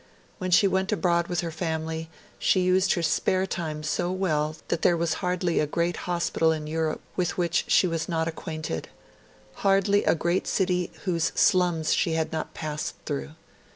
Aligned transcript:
When 0.39 0.49
she 0.49 0.67
went 0.67 0.91
abroad 0.91 1.27
with 1.27 1.41
her 1.41 1.51
family, 1.51 2.09
she 2.39 2.61
used 2.61 2.93
her 2.93 3.03
spare 3.03 3.45
time 3.45 3.83
so 3.83 4.11
well 4.11 4.55
that 4.69 4.81
there 4.81 4.97
was 4.97 5.13
hardly 5.21 5.59
a 5.59 5.67
great 5.67 5.95
hospital 6.09 6.51
in 6.51 6.65
Europe 6.65 7.01
with 7.15 7.37
which 7.37 7.65
she 7.67 7.85
was 7.85 8.09
not 8.09 8.27
acquainted; 8.27 8.89
hardly 9.61 10.03
a 10.05 10.15
great 10.15 10.47
city 10.47 10.91
whose 11.03 11.31
slums 11.35 11.93
she 11.93 12.13
had 12.13 12.31
not 12.31 12.55
passed 12.55 12.95
through. 13.05 13.33